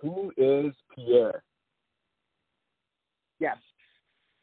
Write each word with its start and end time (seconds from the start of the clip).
Who 0.00 0.32
is 0.36 0.72
Pierre? 0.94 1.42
Yes. 3.40 3.56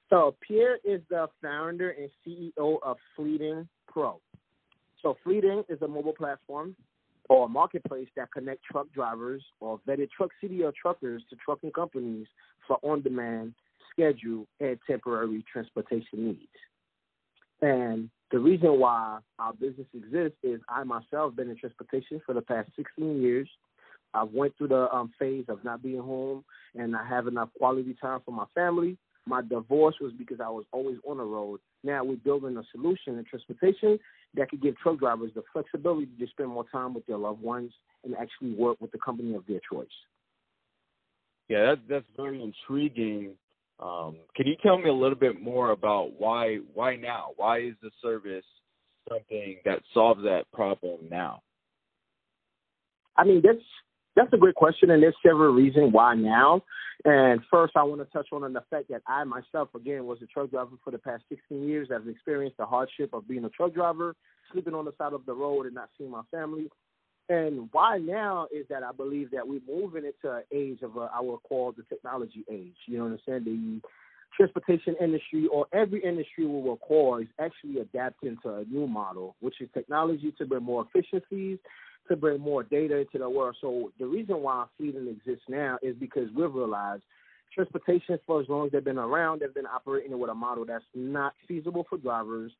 So 0.09 0.35
Pierre 0.45 0.77
is 0.83 1.01
the 1.09 1.27
founder 1.41 1.91
and 1.91 2.09
CEO 2.25 2.77
of 2.83 2.97
Fleeting 3.15 3.67
Pro. 3.87 4.19
So 5.01 5.17
Fleeting 5.23 5.63
is 5.69 5.81
a 5.81 5.87
mobile 5.87 6.13
platform 6.13 6.75
or 7.29 7.49
marketplace 7.49 8.07
that 8.15 8.31
connect 8.31 8.63
truck 8.63 8.87
drivers 8.93 9.43
or 9.59 9.79
vetted 9.87 10.09
truck 10.11 10.29
CDL 10.43 10.73
truckers 10.79 11.23
to 11.29 11.35
trucking 11.43 11.71
companies 11.71 12.27
for 12.67 12.77
on-demand, 12.83 13.53
schedule, 13.91 14.45
and 14.59 14.77
temporary 14.87 15.43
transportation 15.51 16.27
needs. 16.27 16.41
And 17.61 18.09
the 18.31 18.39
reason 18.39 18.79
why 18.79 19.19
our 19.39 19.53
business 19.53 19.87
exists 19.93 20.37
is 20.43 20.59
I 20.69 20.83
myself 20.83 21.35
been 21.35 21.49
in 21.49 21.57
transportation 21.57 22.21
for 22.25 22.33
the 22.33 22.41
past 22.41 22.69
16 22.75 23.21
years. 23.21 23.47
I 24.15 24.23
went 24.23 24.57
through 24.57 24.69
the 24.69 24.93
um, 24.93 25.11
phase 25.19 25.45
of 25.49 25.63
not 25.63 25.83
being 25.83 26.01
home 26.01 26.43
and 26.73 26.93
not 26.93 27.07
having 27.07 27.33
enough 27.33 27.49
quality 27.57 27.95
time 28.01 28.21
for 28.25 28.31
my 28.31 28.45
family. 28.55 28.97
My 29.27 29.41
divorce 29.41 29.95
was 29.99 30.13
because 30.17 30.39
I 30.39 30.49
was 30.49 30.65
always 30.71 30.97
on 31.07 31.17
the 31.17 31.23
road. 31.23 31.59
Now 31.83 32.03
we're 32.03 32.15
building 32.15 32.57
a 32.57 32.63
solution 32.71 33.17
in 33.17 33.25
transportation 33.25 33.99
that 34.35 34.49
could 34.49 34.61
give 34.61 34.77
truck 34.77 34.99
drivers 34.99 35.31
the 35.35 35.43
flexibility 35.51 36.11
to 36.19 36.27
spend 36.27 36.49
more 36.49 36.65
time 36.71 36.93
with 36.93 37.05
their 37.07 37.17
loved 37.17 37.41
ones 37.41 37.71
and 38.03 38.15
actually 38.15 38.53
work 38.53 38.79
with 38.79 38.91
the 38.91 38.99
company 38.99 39.35
of 39.35 39.45
their 39.47 39.59
choice. 39.71 39.87
Yeah, 41.49 41.65
that, 41.65 41.79
that's 41.89 42.05
very 42.15 42.41
intriguing. 42.41 43.33
Um, 43.79 44.17
can 44.35 44.47
you 44.47 44.55
tell 44.63 44.77
me 44.77 44.89
a 44.89 44.93
little 44.93 45.17
bit 45.17 45.41
more 45.41 45.71
about 45.71 46.13
why 46.17 46.59
why 46.73 46.95
now? 46.95 47.31
Why 47.35 47.59
is 47.59 47.73
the 47.81 47.91
service 48.01 48.45
something 49.09 49.57
that 49.65 49.81
solves 49.93 50.23
that 50.23 50.45
problem 50.53 50.99
now? 51.09 51.41
I 53.17 53.23
mean, 53.23 53.41
that's 53.43 53.59
that's 54.15 54.31
a 54.33 54.37
great 54.37 54.55
question, 54.55 54.91
and 54.91 55.03
there's 55.03 55.15
several 55.25 55.53
reasons 55.53 55.91
why 55.91 56.15
now. 56.15 56.61
And 57.03 57.41
first, 57.51 57.73
I 57.75 57.83
want 57.83 58.01
to 58.01 58.05
touch 58.05 58.27
on 58.31 58.51
the 58.53 58.63
fact 58.69 58.89
that 58.89 59.01
I 59.07 59.23
myself, 59.25 59.69
again, 59.75 60.05
was 60.05 60.19
a 60.23 60.25
truck 60.25 60.51
driver 60.51 60.71
for 60.83 60.91
the 60.91 60.97
past 60.97 61.23
16 61.29 61.67
years. 61.67 61.89
I've 61.93 62.07
experienced 62.07 62.57
the 62.57 62.65
hardship 62.65 63.13
of 63.13 63.27
being 63.27 63.43
a 63.43 63.49
truck 63.49 63.73
driver, 63.73 64.15
sleeping 64.51 64.73
on 64.73 64.85
the 64.85 64.93
side 64.97 65.13
of 65.13 65.25
the 65.25 65.33
road, 65.33 65.65
and 65.65 65.75
not 65.75 65.89
seeing 65.97 66.11
my 66.11 66.23
family. 66.31 66.69
And 67.27 67.69
why 67.71 67.97
now 67.97 68.47
is 68.55 68.65
that 68.69 68.83
I 68.83 68.91
believe 68.91 69.31
that 69.31 69.47
we're 69.47 69.61
moving 69.67 70.05
into 70.05 70.35
an 70.35 70.43
age 70.51 70.81
of 70.83 70.97
uh, 70.97 71.09
I 71.13 71.21
will 71.21 71.39
call 71.39 71.73
the 71.75 71.83
technology 71.83 72.45
age. 72.49 72.75
You 72.87 72.99
know 72.99 73.05
what 73.05 73.13
I'm 73.13 73.19
saying? 73.27 73.43
The 73.45 73.81
transportation 74.35 74.95
industry 75.01 75.47
or 75.51 75.65
every 75.73 76.03
industry 76.03 76.45
we 76.45 76.61
will 76.61 76.77
call 76.77 77.17
is 77.17 77.27
actually 77.39 77.79
adapting 77.79 78.37
to 78.43 78.55
a 78.55 78.65
new 78.65 78.87
model, 78.87 79.35
which 79.39 79.59
is 79.59 79.69
technology 79.73 80.33
to 80.37 80.45
bring 80.45 80.63
more 80.63 80.85
efficiencies, 80.85 81.57
to 82.07 82.15
bring 82.15 82.39
more 82.39 82.63
data 82.63 82.97
into 82.97 83.17
the 83.17 83.29
world. 83.29 83.55
So 83.61 83.91
the 83.99 84.05
reason 84.05 84.41
why 84.41 84.65
Fleeting 84.77 85.07
exists 85.07 85.45
now 85.49 85.77
is 85.81 85.95
because 85.95 86.29
we've 86.35 86.53
realized 86.53 87.03
transportation 87.53 88.19
for 88.27 88.41
as 88.41 88.49
long 88.49 88.67
as 88.67 88.71
they've 88.71 88.83
been 88.83 88.97
around, 88.97 89.41
they've 89.41 89.53
been 89.53 89.65
operating 89.65 90.17
with 90.17 90.29
a 90.29 90.35
model 90.35 90.65
that's 90.65 90.83
not 90.93 91.33
feasible 91.47 91.85
for 91.89 91.97
drivers 91.97 92.51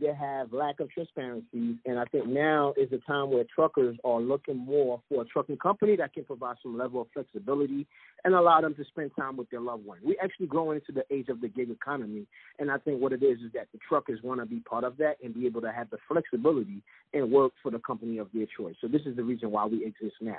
they 0.00 0.14
have 0.14 0.52
lack 0.52 0.80
of 0.80 0.90
transparency, 0.90 1.76
and 1.84 1.98
I 1.98 2.04
think 2.06 2.26
now 2.26 2.72
is 2.76 2.90
the 2.90 2.98
time 2.98 3.30
where 3.30 3.44
truckers 3.52 3.96
are 4.04 4.20
looking 4.20 4.56
more 4.56 5.00
for 5.08 5.22
a 5.22 5.24
trucking 5.24 5.58
company 5.58 5.96
that 5.96 6.12
can 6.12 6.24
provide 6.24 6.56
some 6.62 6.78
level 6.78 7.02
of 7.02 7.08
flexibility 7.12 7.86
and 8.24 8.34
allow 8.34 8.60
them 8.60 8.74
to 8.76 8.84
spend 8.84 9.10
time 9.18 9.36
with 9.36 9.50
their 9.50 9.60
loved 9.60 9.84
one. 9.84 9.98
We're 10.02 10.22
actually 10.22 10.46
growing 10.46 10.80
into 10.80 10.92
the 10.92 11.14
age 11.14 11.28
of 11.28 11.40
the 11.40 11.48
gig 11.48 11.70
economy, 11.70 12.26
and 12.58 12.70
I 12.70 12.78
think 12.78 13.00
what 13.00 13.12
it 13.12 13.22
is 13.22 13.38
is 13.38 13.52
that 13.54 13.68
the 13.72 13.78
truckers 13.88 14.20
want 14.22 14.40
to 14.40 14.46
be 14.46 14.60
part 14.60 14.84
of 14.84 14.96
that 14.98 15.16
and 15.22 15.34
be 15.34 15.46
able 15.46 15.60
to 15.62 15.72
have 15.72 15.90
the 15.90 15.98
flexibility 16.08 16.82
and 17.12 17.30
work 17.30 17.52
for 17.62 17.70
the 17.70 17.80
company 17.80 18.18
of 18.18 18.28
their 18.32 18.46
choice. 18.56 18.76
So 18.80 18.88
this 18.88 19.02
is 19.04 19.16
the 19.16 19.24
reason 19.24 19.50
why 19.50 19.66
we 19.66 19.84
exist 19.84 20.16
now. 20.20 20.36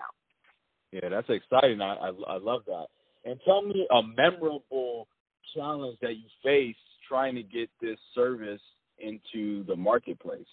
Yeah, 0.91 1.09
that's 1.09 1.29
exciting. 1.29 1.81
I 1.81 1.95
I, 1.95 2.07
I 2.27 2.37
love 2.37 2.61
that. 2.67 2.87
And 3.25 3.39
tell 3.45 3.61
me 3.61 3.85
a 3.91 4.01
memorable 4.01 5.07
challenge 5.53 5.97
that 6.01 6.15
you 6.15 6.23
faced 6.43 6.79
trying 7.07 7.35
to 7.35 7.43
get 7.43 7.69
this 7.81 7.97
service 8.15 8.61
into 8.99 9.63
the 9.65 9.75
marketplace? 9.75 10.47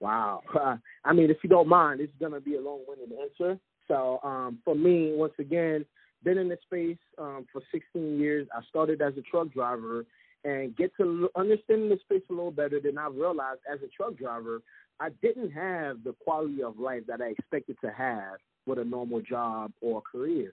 Wow. 0.00 0.42
I 1.04 1.12
mean, 1.12 1.30
if 1.30 1.38
you 1.42 1.48
don't 1.48 1.68
mind, 1.68 2.00
it's 2.00 2.12
going 2.18 2.32
to 2.32 2.40
be 2.40 2.56
a 2.56 2.60
long-winded 2.60 3.10
answer. 3.18 3.58
So 3.88 4.20
um, 4.22 4.58
for 4.64 4.74
me, 4.74 5.12
once 5.14 5.34
again, 5.38 5.84
been 6.24 6.38
in 6.38 6.48
the 6.48 6.58
space 6.64 6.98
um, 7.18 7.46
for 7.52 7.62
16 7.72 8.18
years. 8.18 8.46
I 8.54 8.62
started 8.68 9.00
as 9.02 9.14
a 9.16 9.22
truck 9.22 9.52
driver 9.52 10.04
and 10.44 10.76
get 10.76 10.92
to 10.96 11.28
understanding 11.36 11.88
the 11.88 11.98
space 12.04 12.22
a 12.30 12.32
little 12.32 12.50
better. 12.50 12.80
Then 12.82 12.98
I 12.98 13.08
realized 13.08 13.60
as 13.72 13.80
a 13.82 13.88
truck 13.88 14.16
driver, 14.16 14.60
I 15.00 15.10
didn't 15.22 15.50
have 15.50 16.04
the 16.04 16.14
quality 16.24 16.62
of 16.62 16.78
life 16.78 17.02
that 17.08 17.20
I 17.20 17.30
expected 17.30 17.76
to 17.82 17.90
have 17.90 18.38
with 18.66 18.78
a 18.78 18.84
normal 18.84 19.20
job 19.20 19.72
or 19.80 20.00
career. 20.00 20.52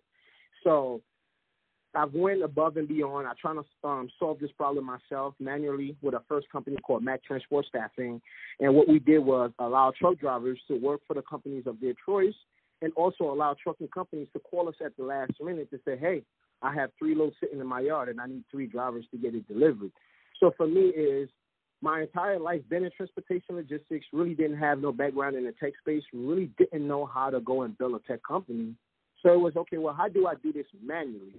So 0.63 1.01
I've 1.95 2.13
went 2.13 2.43
above 2.43 2.77
and 2.77 2.87
beyond. 2.87 3.27
I 3.27 3.31
try 3.39 3.53
to 3.53 3.87
um, 3.87 4.09
solve 4.19 4.39
this 4.39 4.51
problem 4.51 4.85
myself 4.85 5.33
manually 5.39 5.95
with 6.01 6.13
a 6.13 6.21
first 6.27 6.47
company 6.51 6.77
called 6.83 7.03
Mac 7.03 7.23
Transport 7.23 7.65
Staffing. 7.65 8.21
And 8.59 8.75
what 8.75 8.87
we 8.87 8.99
did 8.99 9.19
was 9.19 9.51
allow 9.59 9.91
truck 9.97 10.19
drivers 10.19 10.59
to 10.67 10.75
work 10.75 11.01
for 11.07 11.15
the 11.15 11.23
companies 11.23 11.63
of 11.65 11.79
their 11.81 11.93
choice 12.05 12.35
and 12.81 12.93
also 12.95 13.25
allow 13.25 13.55
trucking 13.61 13.89
companies 13.89 14.27
to 14.33 14.39
call 14.39 14.69
us 14.69 14.75
at 14.83 14.95
the 14.97 15.03
last 15.03 15.31
minute 15.41 15.69
to 15.71 15.79
say, 15.83 15.97
hey, 15.97 16.21
I 16.61 16.73
have 16.73 16.91
three 16.99 17.15
loads 17.15 17.35
sitting 17.39 17.59
in 17.59 17.67
my 17.67 17.81
yard 17.81 18.09
and 18.09 18.21
I 18.21 18.27
need 18.27 18.43
three 18.51 18.67
drivers 18.67 19.05
to 19.11 19.17
get 19.17 19.33
it 19.33 19.47
delivered. 19.47 19.91
So 20.39 20.53
for 20.55 20.67
me 20.67 20.81
is 20.81 21.29
my 21.81 22.01
entire 22.01 22.39
life 22.39 22.61
been 22.69 22.83
in 22.83 22.91
transportation 22.95 23.55
logistics, 23.55 24.05
really 24.11 24.35
didn't 24.35 24.57
have 24.57 24.79
no 24.79 24.91
background 24.91 25.35
in 25.35 25.45
the 25.45 25.53
tech 25.53 25.73
space, 25.79 26.03
really 26.13 26.51
didn't 26.57 26.87
know 26.87 27.05
how 27.05 27.29
to 27.29 27.39
go 27.39 27.63
and 27.63 27.77
build 27.77 27.95
a 27.95 28.07
tech 28.07 28.21
company. 28.27 28.75
So 29.21 29.33
it 29.33 29.39
was 29.39 29.55
okay. 29.55 29.77
Well, 29.77 29.93
how 29.93 30.07
do 30.07 30.27
I 30.27 30.35
do 30.35 30.53
this 30.53 30.65
manually? 30.81 31.33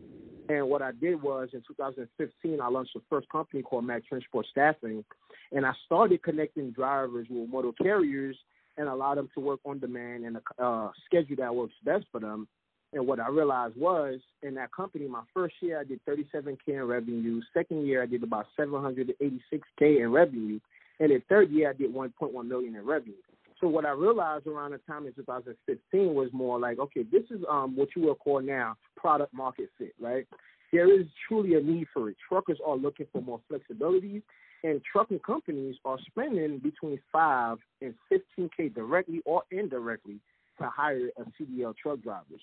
And 0.49 0.69
what 0.69 0.83
I 0.83 0.91
did 0.93 1.23
was 1.23 1.49
in 1.53 1.63
2015, 1.67 2.61
I 2.61 2.69
launched 2.69 2.95
the 2.95 3.03
first 3.09 3.29
company 3.29 3.63
called 3.63 3.85
Mac 3.85 4.07
Transport 4.07 4.47
Staffing, 4.51 5.05
and 5.53 5.65
I 5.65 5.73
started 5.87 6.23
connecting 6.23 6.73
drivers 6.73 7.27
with 7.31 7.49
motor 7.49 7.71
carriers 7.81 8.37
and 8.77 8.89
allow 8.89 9.15
them 9.15 9.29
to 9.35 9.41
work 9.41 9.61
on 9.65 9.79
demand 9.79 10.25
and 10.25 10.37
a 10.37 10.63
uh, 10.63 10.91
schedule 11.07 11.37
that 11.37 11.55
works 11.55 11.75
best 11.85 12.07
for 12.11 12.21
them. 12.21 12.49
And 12.93 13.07
what 13.07 13.21
I 13.21 13.29
realized 13.29 13.77
was 13.77 14.19
in 14.43 14.55
that 14.57 14.73
company, 14.73 15.07
my 15.07 15.23
first 15.33 15.55
year 15.61 15.79
I 15.79 15.85
did 15.85 16.05
37k 16.05 16.57
in 16.67 16.83
revenue. 16.83 17.41
Second 17.55 17.87
year 17.87 18.03
I 18.03 18.07
did 18.07 18.25
about 18.25 18.47
786k 18.59 20.01
in 20.01 20.11
revenue, 20.11 20.59
and 20.99 21.11
the 21.11 21.23
third 21.29 21.51
year 21.51 21.71
I 21.71 21.73
did 21.75 21.95
1.1 21.95 22.49
million 22.49 22.75
in 22.75 22.85
revenue. 22.85 23.15
So 23.61 23.69
what 23.69 23.85
I 23.85 23.91
realized 23.91 24.47
around 24.47 24.73
the 24.73 24.79
time 24.79 25.07
in 25.07 25.13
2015 25.13 26.15
was 26.15 26.31
more 26.33 26.59
like, 26.59 26.79
okay, 26.79 27.05
this 27.11 27.25
is 27.31 27.43
um 27.51 27.77
what 27.77 27.89
you 27.95 28.03
will 28.03 28.15
call 28.15 28.41
now 28.41 28.77
product 28.97 29.35
market 29.35 29.69
fit, 29.79 29.95
right? 30.01 30.27
There 30.73 31.01
is 31.01 31.07
truly 31.27 31.55
a 31.55 31.61
need 31.61 31.89
for 31.93 32.11
it. 32.11 32.17
Truckers 32.29 32.59
are 32.65 32.77
looking 32.77 33.07
for 33.13 33.21
more 33.21 33.41
flexibility, 33.49 34.23
and 34.63 34.81
trucking 34.91 35.21
companies 35.21 35.77
are 35.85 35.99
spending 36.09 36.59
between 36.59 37.01
five 37.13 37.59
and 37.81 37.95
15k 38.11 38.75
directly 38.75 39.21
or 39.25 39.43
indirectly 39.51 40.21
to 40.59 40.69
hire 40.69 41.11
a 41.19 41.23
CDL 41.43 41.75
truck 41.77 42.01
drivers. 42.03 42.41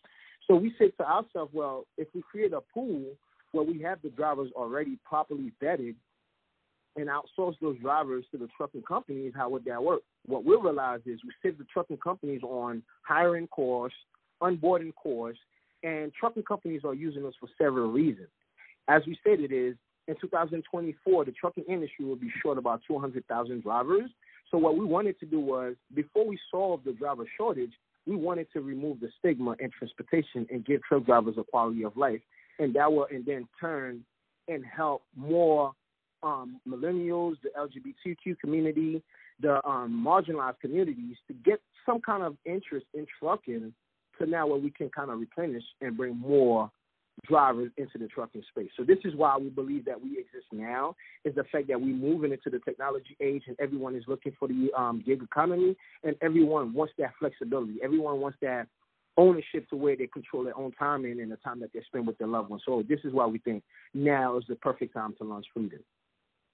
So 0.48 0.56
we 0.56 0.74
said 0.78 0.92
to 0.98 1.08
ourselves, 1.08 1.52
well, 1.54 1.86
if 1.98 2.08
we 2.14 2.22
create 2.22 2.54
a 2.54 2.62
pool 2.74 3.04
where 3.52 3.64
we 3.64 3.82
have 3.82 4.02
the 4.02 4.10
drivers 4.10 4.50
already 4.56 4.98
properly 5.06 5.52
vetted 5.62 5.96
and 6.98 7.08
outsource 7.10 7.56
those 7.62 7.78
drivers 7.80 8.26
to 8.32 8.38
the 8.38 8.48
trucking 8.58 8.82
companies, 8.82 9.34
how 9.36 9.50
would 9.50 9.64
that 9.66 9.82
work? 9.82 10.02
What 10.26 10.44
we 10.44 10.56
realize 10.56 11.02
is 11.06 11.20
we 11.24 11.32
save 11.42 11.58
the 11.58 11.66
trucking 11.72 11.98
companies 11.98 12.42
on 12.44 12.84
hiring 13.04 13.48
costs, 13.48 13.98
onboarding 14.42 14.94
costs, 14.96 15.40
and 15.84 16.12
trucking 16.20 16.44
companies 16.44 16.82
are 16.84 16.96
using 16.96 17.26
us 17.26 17.34
for 17.40 17.48
several 17.58 17.92
reasons. 17.92 18.30
As 18.88 19.04
we 19.06 19.18
stated, 19.22 19.52
is 19.52 19.76
in 20.08 20.16
2024, 20.20 21.26
the 21.26 21.32
trucking 21.32 21.66
industry 21.70 22.06
will 22.06 22.16
be 22.16 22.32
short 22.42 22.58
about 22.58 22.82
200,000 22.88 23.62
drivers. 23.62 24.10
So 24.50 24.58
what 24.58 24.78
we 24.78 24.86
wanted 24.86 25.20
to 25.20 25.26
do 25.26 25.40
was, 25.40 25.76
before 25.94 26.26
we 26.26 26.40
solve 26.50 26.82
the 26.84 26.94
driver 26.94 27.26
shortage, 27.38 27.74
we 28.06 28.16
wanted 28.16 28.48
to 28.54 28.62
remove 28.62 29.02
the 29.02 29.10
stigma 29.20 29.56
in 29.60 29.70
transportation 29.70 30.48
and 30.50 30.66
give 30.66 30.82
truck 30.84 31.06
drivers 31.06 31.36
a 31.38 31.44
quality 31.44 31.84
of 31.84 31.96
life, 31.98 32.22
and 32.58 32.74
that 32.74 32.92
will, 32.92 33.08
and 33.12 33.26
then 33.26 33.48
turn 33.60 34.04
and 34.48 34.64
help 34.66 35.04
more 35.16 35.74
um, 36.24 36.60
millennials, 36.68 37.36
the 37.44 37.50
LGBTQ 37.58 38.40
community, 38.40 39.02
the 39.42 39.66
um, 39.68 40.04
marginalized 40.06 40.60
communities 40.60 41.18
to 41.28 41.34
get 41.34 41.60
some 41.86 42.02
kind 42.02 42.24
of 42.24 42.36
interest 42.46 42.86
in 42.94 43.06
trucking 43.20 43.74
to 44.20 44.26
now 44.26 44.48
where 44.48 44.60
we 44.60 44.72
can 44.72 44.90
kind 44.90 45.12
of 45.12 45.20
replenish 45.20 45.64
and 45.82 45.96
bring 45.96 46.18
more 46.18 46.72
drivers 47.28 47.72
into 47.78 47.98
the 47.98 48.08
trucking 48.08 48.44
space. 48.50 48.70
So 48.78 48.84
this 48.84 49.00
is 49.04 49.16
why 49.16 49.38
we 49.38 49.50
believe 49.50 49.86
that 49.86 50.00
we 50.02 50.12
exist 50.12 50.46
now 50.52 50.96
is 51.26 51.36
the 51.36 51.44
fact 51.46 51.68
that 51.68 51.80
we're 51.80 51.96
moving 51.96 52.32
into 52.32 52.50
the 52.50 52.60
technology 52.60 53.18
age 53.20 53.44
and 53.48 53.58
everyone 53.60 53.96
is 53.96 54.04
looking 54.08 54.34
for 54.38 54.48
the 54.48 54.70
um, 54.78 55.04
gig 55.06 55.22
economy 55.24 55.76
and 56.04 56.16
everyone 56.22 56.74
wants 56.74 56.94
that 57.00 57.14
flexibility. 57.20 57.78
Everyone 57.84 58.20
wants 58.20 58.38
that 58.42 58.68
ownership 59.18 59.68
to 59.70 59.76
where 59.76 59.96
they 59.96 60.08
control 60.08 60.44
their 60.44 60.58
own 60.58 60.72
time 60.74 61.06
and, 61.06 61.20
and 61.20 61.32
the 61.32 61.38
time 61.38 61.60
that 61.60 61.74
they 61.74 61.82
spend 61.88 62.06
with 62.06 62.18
their 62.20 62.28
loved 62.28 62.50
ones. 62.50 62.62
So 62.66 62.84
this 62.88 63.00
is 63.04 63.14
why 63.14 63.26
we 63.26 63.40
think 63.40 63.64
now 63.94 64.38
is 64.38 64.44
the 64.48 64.56
perfect 64.56 64.94
time 64.94 65.16
to 65.18 65.24
launch 65.24 65.48
Freedom. 65.54 65.80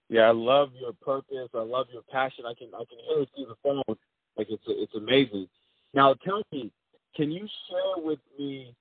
Yeah, 0.10 0.22
I 0.22 0.32
love 0.32 0.70
your 0.80 0.94
purpose. 0.94 1.50
I 1.54 1.64
love 1.64 1.88
your 1.92 2.04
passion. 2.12 2.46
I 2.46 2.54
can 2.54 2.70
I 2.74 2.84
can 2.86 2.98
hear 3.08 3.24
it 3.24 3.30
through 3.36 3.46
the 3.46 3.56
phone. 3.64 3.98
Like 4.38 4.48
it's 4.50 4.64
it's 4.68 4.96
amazing. 4.96 5.48
Now 5.94 6.14
tell 6.26 6.42
me, 6.52 6.72
can 7.16 7.32
you 7.32 7.48
share 7.70 8.04
with 8.04 8.20
me 8.38 8.76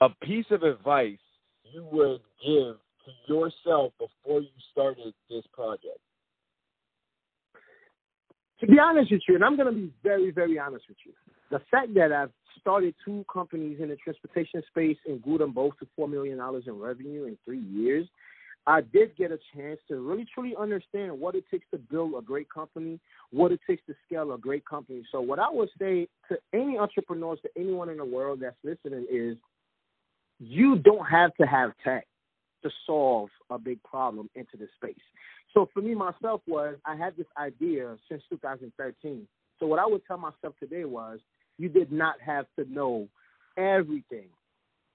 a 0.00 0.08
piece 0.24 0.46
of 0.50 0.62
advice 0.62 1.18
you 1.64 1.86
would 1.90 2.20
give 2.44 2.76
to 2.76 3.32
yourself 3.32 3.92
before 3.98 4.40
you 4.40 4.48
started 4.72 5.14
this 5.30 5.44
project? 5.52 5.98
To 8.60 8.66
be 8.66 8.78
honest 8.78 9.10
with 9.10 9.22
you, 9.28 9.34
and 9.34 9.44
I'm 9.44 9.56
going 9.56 9.72
to 9.72 9.78
be 9.78 9.92
very, 10.02 10.30
very 10.30 10.58
honest 10.58 10.84
with 10.88 10.96
you, 11.04 11.12
the 11.50 11.60
fact 11.70 11.92
that 11.94 12.12
I've 12.12 12.30
started 12.60 12.94
two 13.04 13.24
companies 13.32 13.78
in 13.80 13.88
the 13.88 13.96
transportation 13.96 14.62
space 14.68 14.96
and 15.06 15.20
grew 15.20 15.38
them 15.38 15.52
both 15.52 15.74
to 15.80 15.86
$4 15.98 16.08
million 16.08 16.40
in 16.66 16.78
revenue 16.78 17.24
in 17.24 17.36
three 17.44 17.60
years, 17.60 18.06
I 18.66 18.80
did 18.80 19.14
get 19.16 19.30
a 19.30 19.38
chance 19.54 19.78
to 19.88 20.00
really 20.00 20.26
truly 20.32 20.54
understand 20.58 21.18
what 21.18 21.34
it 21.34 21.44
takes 21.50 21.66
to 21.72 21.78
build 21.78 22.14
a 22.16 22.22
great 22.22 22.48
company, 22.50 22.98
what 23.30 23.52
it 23.52 23.60
takes 23.68 23.82
to 23.86 23.94
scale 24.06 24.32
a 24.32 24.38
great 24.38 24.64
company. 24.66 25.04
So, 25.12 25.20
what 25.20 25.38
I 25.38 25.50
would 25.50 25.68
say 25.78 26.08
to 26.30 26.38
any 26.52 26.78
entrepreneurs, 26.78 27.38
to 27.42 27.50
anyone 27.56 27.90
in 27.90 27.98
the 27.98 28.04
world 28.04 28.40
that's 28.40 28.56
listening, 28.64 29.06
is 29.10 29.36
you 30.38 30.76
don't 30.76 31.04
have 31.04 31.34
to 31.36 31.46
have 31.46 31.72
tech 31.84 32.06
to 32.62 32.70
solve 32.86 33.28
a 33.50 33.58
big 33.58 33.82
problem 33.82 34.28
into 34.34 34.56
this 34.56 34.70
space. 34.76 34.94
So 35.52 35.68
for 35.72 35.80
me 35.80 35.94
myself 35.94 36.40
was 36.46 36.76
I 36.84 36.96
had 36.96 37.16
this 37.16 37.26
idea 37.38 37.96
since 38.08 38.22
2013. 38.30 39.26
So 39.60 39.66
what 39.66 39.78
I 39.78 39.86
would 39.86 40.02
tell 40.06 40.18
myself 40.18 40.54
today 40.58 40.84
was 40.84 41.20
you 41.58 41.68
did 41.68 41.92
not 41.92 42.16
have 42.24 42.46
to 42.58 42.70
know 42.70 43.06
everything 43.56 44.28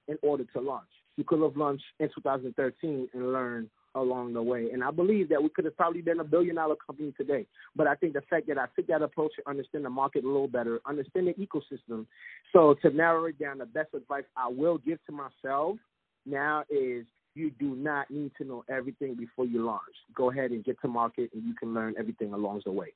in 0.07 0.17
order 0.21 0.43
to 0.53 0.59
launch. 0.59 0.89
You 1.19 1.25
could 1.25 1.41
have 1.41 1.57
launched 1.57 1.83
in 1.99 2.07
2013 2.15 3.09
and 3.13 3.33
learned 3.33 3.69
along 3.93 4.31
the 4.31 4.41
way. 4.41 4.69
And 4.71 4.81
I 4.81 4.89
believe 4.89 5.27
that 5.27 5.43
we 5.43 5.49
could 5.49 5.65
have 5.65 5.75
probably 5.75 6.01
been 6.01 6.21
a 6.21 6.23
billion 6.23 6.55
dollar 6.55 6.77
company 6.77 7.13
today. 7.17 7.45
But 7.75 7.87
I 7.87 7.95
think 7.95 8.13
the 8.13 8.21
fact 8.29 8.47
that 8.47 8.57
I 8.57 8.67
took 8.73 8.87
that 8.87 9.01
approach 9.01 9.33
to 9.35 9.49
understand 9.49 9.83
the 9.83 9.89
market 9.89 10.23
a 10.23 10.27
little 10.27 10.47
better, 10.47 10.79
understand 10.85 11.27
the 11.27 11.33
ecosystem. 11.33 12.05
So 12.53 12.77
to 12.83 12.89
narrow 12.91 13.25
it 13.25 13.37
down, 13.37 13.57
the 13.57 13.65
best 13.65 13.89
advice 13.93 14.23
I 14.37 14.47
will 14.47 14.77
give 14.77 14.99
to 15.07 15.11
myself 15.11 15.75
now 16.25 16.63
is 16.69 17.05
you 17.35 17.51
do 17.59 17.75
not 17.75 18.09
need 18.09 18.31
to 18.37 18.45
know 18.45 18.63
everything 18.69 19.15
before 19.15 19.43
you 19.43 19.65
launch. 19.65 19.81
Go 20.15 20.31
ahead 20.31 20.51
and 20.51 20.63
get 20.63 20.79
to 20.83 20.87
market 20.87 21.31
and 21.33 21.43
you 21.43 21.53
can 21.53 21.73
learn 21.73 21.95
everything 21.99 22.31
along 22.31 22.61
the 22.63 22.71
way. 22.71 22.93